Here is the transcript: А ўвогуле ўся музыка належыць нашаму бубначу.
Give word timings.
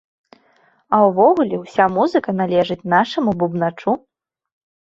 А 0.97 1.01
ўвогуле 1.07 1.59
ўся 1.59 1.85
музыка 1.97 2.29
належыць 2.41 2.81
нашаму 2.95 3.37
бубначу. 3.45 3.91